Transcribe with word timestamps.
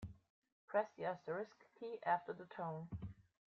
Press 0.67 0.87
the 0.97 1.03
asterisk 1.05 1.53
key 1.79 1.99
after 2.03 2.33
the 2.33 2.45
tone. 2.45 2.87